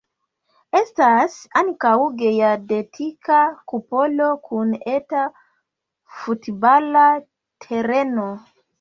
Estas 0.77 1.35
ankaŭ 1.61 1.91
geodetika 2.21 3.43
kupolo 3.73 4.33
kun 4.49 4.75
eta 4.97 5.25
futbala 6.19 7.09
tereno. 7.69 8.31